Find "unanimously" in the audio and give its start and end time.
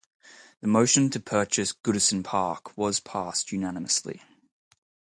3.51-4.23